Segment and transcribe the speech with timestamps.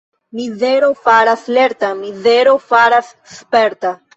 [0.37, 3.07] Mizero faras lerta, mizero faras
[3.37, 3.91] sperta.